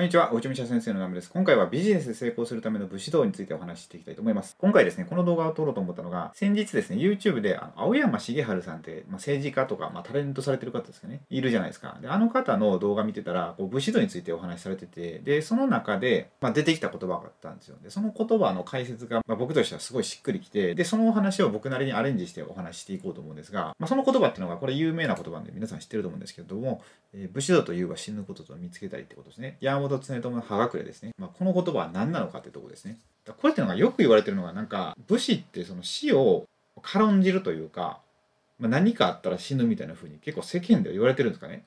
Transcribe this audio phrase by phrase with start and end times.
[0.00, 1.30] こんにちは、おうちみしゃ先生のナムです。
[1.30, 4.56] 今回はビジネスで成功するための武士道についてお話ししていきたいと思います。
[4.58, 11.98] 今回ですね、この動画を撮ろうと思ったのが、先日ですね、YouTube であの青山茂春さんって、まあ、政治家とか、まあ、タレントされてる方ですかね、いるじゃないですか。
[12.00, 17.76] で、あの方の動画見てたら、こう武士道についてお話しされてて、で、その中で、まあ、出てきた言葉があったんですよ。
[17.82, 26.80] で、その言葉の解説が、ま、僕としてはすごいしっくりきて、で、そのお話を僕なりにアレンジしてお話ししていこうと思うんですが、ま、その言葉っていうのが、これ有名な言葉で皆さん知ってると思うんですけれども、
[27.12, 29.58] えー、武士道というは死ぬことと見つけたりってことですね。
[29.98, 31.12] 常友の葉隠れですね。
[31.18, 32.98] まあ、この言葉は何なのかってとこですね。
[33.26, 36.46] これっていうのがよく言われてるのが、なんか、武士ってその死を
[36.82, 38.00] 軽んじるというか、
[38.58, 41.64] まあ、何かあったら死ぬみたいな風に結構世間では言われてるんですかね。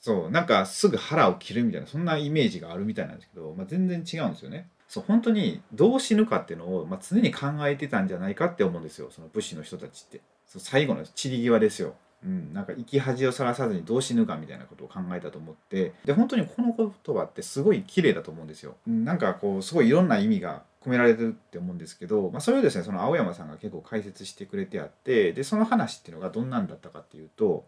[0.00, 4.68] そう、なんかすぐ腹を切るみたいな、そんなイメージがあるみたいなんですけど、まあ、全然違うんですよね。
[4.88, 10.20] そう、本当にどう死ぬかっていうのを、まあ、常に考えてたんじゃないかって思うんですよ、その武士の人たちって。
[10.46, 11.94] そう最後の散り際ですよ。
[12.24, 18.76] うん、なんか生き恥をさらさずにどう死ぬかみたいなことを考えたと思ってで本当にこの言葉ってすごい綺麗だと思うんですよ。
[18.86, 27.64] なんかこうすごいいろんな意味が込められてるって思うんですけど、まあ、それをですねその青山さんが結構解説してくれてあってでその話っていうのがどんなんだったかっていうと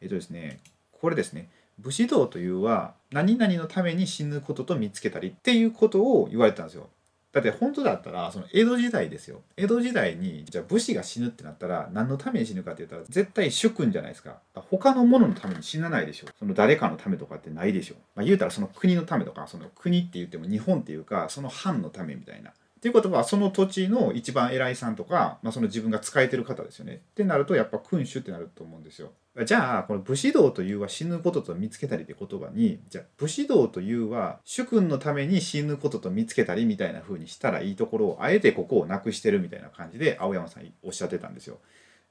[0.00, 0.58] えっとですね
[0.92, 6.88] これですね武士道というは何々のために死ぬことと見つけたりっていうことを言われてたんですよ。
[7.36, 9.42] だって本当だったらその江戸時代ですよ。
[9.58, 14.38] 江戸時代にじゃあ武士が死ぬってなったら何のために死ぬかって言ったら絶対主君じゃないですか。
[14.54, 22.52] 他の者ののために死なないでしょその誰かのためとかってないでしょ、まあ、言うたらその国のためとかその国って言っても日本っていうかその藩のためみたいな。
[22.76, 26.94] っていうことはその土地の一番偉いさんとか、まあ、その自分が使えてる方ですよね。
[26.94, 29.12] ってなるとやっぱ君主ってなると思うんですよ。
[29.44, 41.58] じゃあこの武士道というは死ぬことと見つけたりって言葉にじゃあ武士道というは主君のために死ぬことと見つけたりみたいな風にしたらいいところをあえてここをなくしてるみたいな感じで青山さんおっしゃってたんですよ。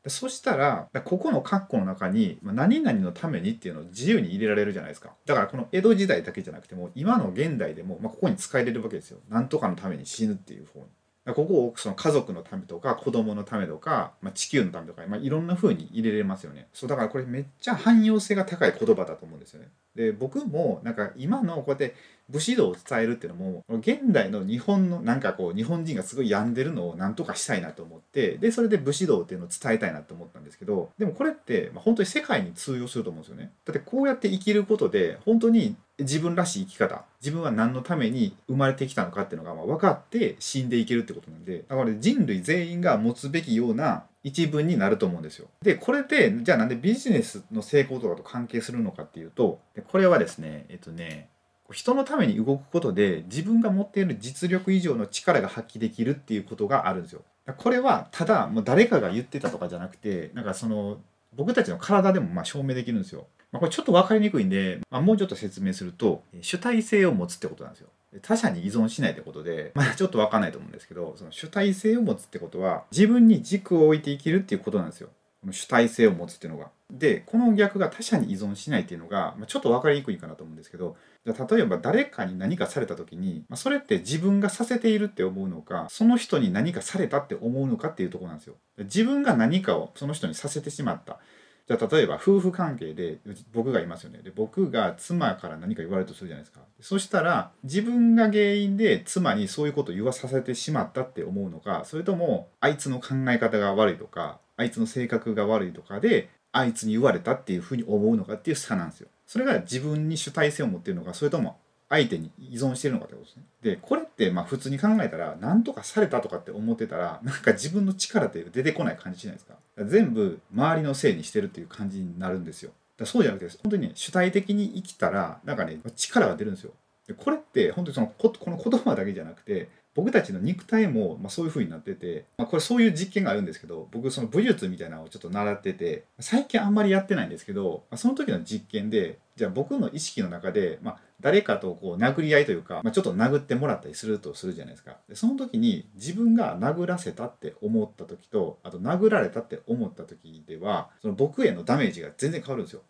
[0.06, 5.10] でそしたらここの括弧の中に何々のためにっていうのを自由に入れられるじゃないですか。
[5.26, 9.18] だからこの江戸時代だけじゃなくても今の現代でも、まあ、ここに使えれるわけですよ。
[9.30, 10.86] 何とかのために死ぬっていう方に。
[11.34, 16.68] ここをその家族のためとか子供のためとか、まあ、地球のためとか、まあ、いろんな風に入れれますよね。
[16.72, 19.70] そうだからこれめっちゃ汎用性が高い言葉だと思うんですよね。
[19.96, 21.96] で僕もなんか今のこうやって
[22.30, 45.48] 武士道を伝えるっていうのも現代の日本のなんかこう日本人がすごい病んでるのをなんとかしたいなと思ってでそれで武士道っていうのを伝えたいなと思ったんですけどでもこれって、まあ、本当に世界に通用すると思うんですよねだってこうやって生きることで本当に自分らしい生き方自分は何のために生まれてきたのかっていうのがまあ分かって死んでいけるってことなんでだから人類全員が持つべきような一文になると思うんですよ。
[45.62, 51.30] でこれでじゃあなんでビジネスの成功とかと関係するのかっていうとこれはですねえっとね
[51.72, 57.22] 人のために動くことで自分が持っている実力以上の力が発揮できるっていうことがあるんですよ。
[57.58, 60.98] これはただもう誰かが言ってたとかじゃなくてなんかその
[61.36, 63.28] 僕たちの体でもまあ証明できるんですよ。
[63.52, 67.90] まあ、これちょっと分かりにくいんで、まあ、もうちょっと説明すると主体性を持つってことなんですよ。
[68.22, 75.10] 他者に依存しないってことで、まだちょっと分かんないと思うんですけどその主体性を持つってことは自分に軸を置いて生きるっていうことなんですよ。
[75.52, 76.70] 主体性を持つっていうのが。
[76.92, 88.56] でこの逆が他者に依存しないっていうのが、まあ、ちょっと分かりにくいかなと思うんですけど例えば誰かに何かされた時に、まあ、それって自分がさせているって思うのかその人に何かされたって思うのかっていうとこなんですよ。
[88.78, 91.20] 自分が何かをその人にさせてしまった。
[91.68, 93.18] じゃあ例えば夫婦関係で
[93.52, 94.20] 僕がいますよね。
[94.22, 96.62] で僕が妻から何か言われるとするじゃないですか。
[96.80, 111.58] そしたら自分が原因で妻にそういうことを言わさせてしまったって思うのかそれともあいつの考え方が悪いとかあいつの性格が悪いとかであいつに言われたっていうふうに思うのかっていう差なんですよそれが自分に主体性を持ってるのかそれとも
[111.90, 113.44] 相手に依存してるのかってことですね。
[113.62, 119.54] でこれってまあ普通に考えたら何とかされたとかって思ってたらなんか自分の力って出てこない感じしないですか
[119.86, 122.72] 全部周りのせいにしてるっていう感じになるんですよ。
[122.98, 126.72] だそうじゃなくて本当にね主体的に生きたらなんかね力が出るんですよ。
[127.08, 144.98] でこれって本当にそのここの言葉だけじゃなくて僕たちの肉体も、まあ、そういう風になってて、まあ、これそういう実験があるんですけど僕その武術みたいなのをちょっと習ってて最近あんまりやってないんですけど、まあ、その時の実験でじゃあ僕の意識の中で、まあ、誰かとこう殴り合いというか、まあ、ちょっと殴ってもらったりするとするじゃないですか。
[145.08, 152.82] でその時に自分が殴らせたって思った時とあと殴られたって思った時ではその僕へのダメージが全然変わるんですよ。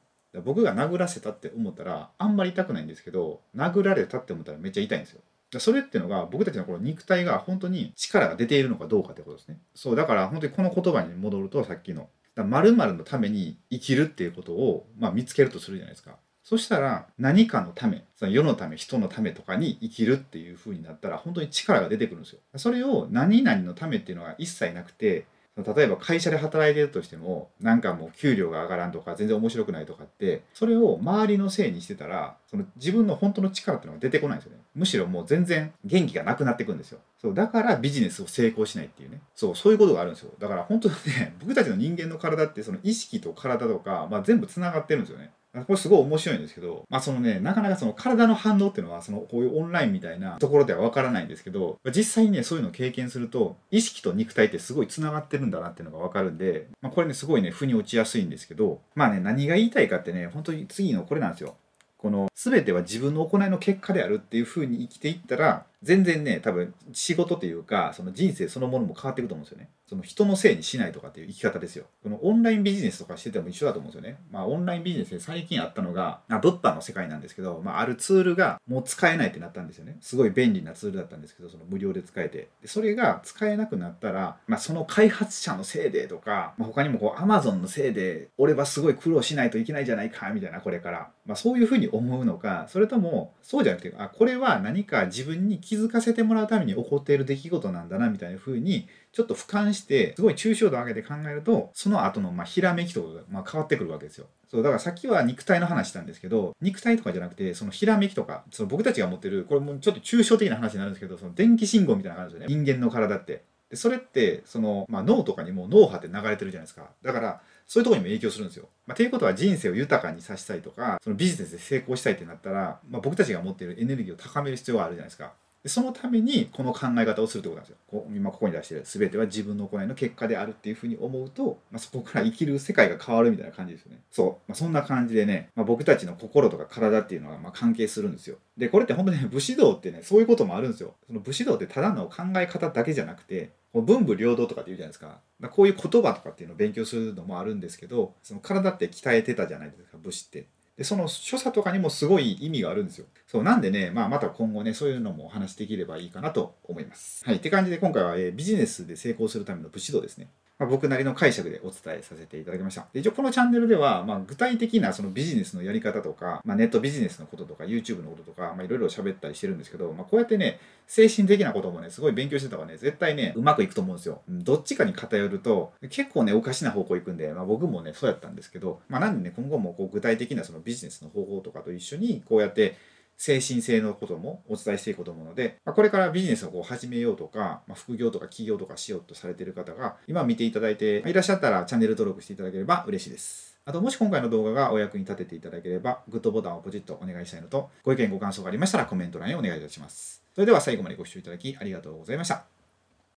[0.43, 5.21] 僕が殴らせたって思ったらあんまり痛くないんですけど殴られたって思ったらめっちゃ痛いんですよ。
[5.57, 9.59] それっていうのが僕たちのこの肉体が本当に力が出ているのかどうかってことですね。
[9.73, 16.17] そうだから本当にこの言葉に戻るとさっきの〇〇のために生きるっていうことを、まあ、見つけるとするじゃないですか。
[16.43, 22.39] そしたら何かのためその世のため人のためとかに生きるっていう風になったら本当に力が出てくるんですよ。
[22.57, 25.25] それを何々のためっていうのは一切なくて
[25.57, 34.61] 例えば会社で働いてるとしてもなんかもう給料が上がらんとか全然面白くないとかってそれを周りのせいにしてたらその自分の本当の力っていうのが出てこないんですよね。
[34.75, 36.99] むしろもう全然元気がなくなってくんですよ。
[37.21, 39.21] そうだからビジネスを成功しないっていうね。
[39.33, 40.31] そうそういうことがあるんですよ。
[40.39, 45.31] だから本当にね僕たちの人間の体ってその意識と体とか、まあ、全部つながってるんですよね。
[45.63, 61.55] これすごい面白いんですけど、まあそのね、なかなかその体の反応っていうのは、そのこういうオンラインみたいなところではわからないんですけど、実際にね、そういうのを経験すると、意識と肉体ってすごい繋がってるんだなっていうのがわかるんで、まあこれね、すごいね、腑に落ちやすいんですけど、まあね、何が言いたいかってね、本当に次のこれなんですよ。
[61.97, 69.69] この全ては自分の行いの結果であるっていう風に生きていったら全然ね多分仕事というかその人生そのものも変わっていくと思うんですよね。
[69.87, 71.85] その人のせいにしないとかっていう生き方ですよ。
[72.01, 74.19] このオンラインビジネスとかしてても一緒だと思うんですよね。
[74.31, 79.97] まあオンラインビジネスで最近あったのが、まあ、物販の世界なんですけど、まあ、あるツールがもう使えないってなったんですよね。
[80.01, 82.49] すごい便利なツールだったんですけどその無料で使えて。
[82.63, 91.09] でそれが使えなくなったら、まあ、その開発者のせいでとか、まあ、他にもこう Amazon のせいで俺はすごい苦労しないといけないじゃないかみたいなこれから。
[91.25, 104.27] まあ、そういうふうに思うのかそれともそうじゃなくてあこれは何か自分に気づかせてもらうために起こっている出来事なんだなみたいなふうにちょっと俯瞰してすごい抽象度上げて考えるとその後のまひらめきとかがま変わってくるわけですよ。
[104.49, 113.43] そうだからさっきは肉体の話したんですけど肉体とかじゃなくてそのひらめきとかその僕たちが持ってるこれもちょっと抽象的な話になるんですけどその電気信号みたいな感じですよね人間の体って。
[113.69, 118.69] でそれってその、まあ、脳とかにも脳波って流れてるじゃないですかだからそういうとこにも影響するんですよ。
[118.85, 125.33] まあ、いうことは人生を豊かにさせたいとかそのビジネスで成功したいってなったら、まあ、僕たちが持っているエネルギーを高める必要があるじゃないですか。
[125.65, 127.77] でそのためにこの考え方をするってことなんですよ。
[127.87, 134.01] こう今ここに出してる全ては自分の行いの結果であるっていうふうに思うと、まあ、そこから生きる世界が変わるみたいな感じですよね。
[134.11, 134.51] そう。
[134.51, 138.37] まあ、そんな感じでね、まあ、僕たちの心とか体っていうのがま関係するんですよ。
[138.55, 140.93] で、これって本当にね、武士道ってね、そういうこともあるんですよ。
[141.07, 145.19] その武士道ってただの考え方だけじゃなくて、文武両道とかって言うじゃないですか。
[145.39, 150.45] まこういう言葉とかっていうのを勉強するのもあるんですけど、その体って鍛えてたじゃないですか、武士って。
[150.77, 153.05] でその所作とかにもすごい意味があるんですよ。
[153.27, 157.23] そうなんでね、まあ、また今後ねそういうのもお話できればいいかなと思います。
[157.25, 160.29] はいって感じで今回は、えー、ビジネスで成功するための武士道ですね。
[160.57, 162.87] まあ、僕なりの解釈でお伝えさせていただきました。
[162.93, 174.21] で一応このチャンネルでは、まあ、具体的なそのビジネスのやり方とか、まあ、ネットビジネスのこととか YouTube のこととか、まあ、いろいろ喋ったりしてるんですけど、まあ、こうやってね精神的なこともねすごい勉強してた方がね絶対ねうまくいくと思うんですよ。
[174.29, 182.77] どっちかに偏ると結構ねおかしな方向行くんで、まあ、僕もねそうやったんですけど、まあ、なんでね今後もこう具体的なそのビジネスの方法とかと一緒にこうやって
[183.17, 193.55] 精神性のこともお伝えしていこうと思うので、ま、これからビジネスをこう始めようとか、ま、副業とか起業とかしようとされている方が今見ていただいていらっしゃったらチャンネル登録していただければ嬉しいです。
[193.67, 200.23] あと、もし今回の動画がお役に立てていただければ、グッドボタンをポチッとお願いしたいのと、ご意見ご感想がありましたらコメント欄へお願いいたします。
[200.35, 202.54] それでは最後までご視聴いただきありがとうございました。